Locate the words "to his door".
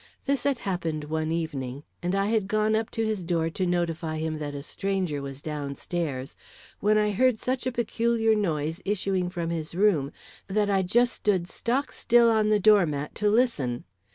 2.89-3.51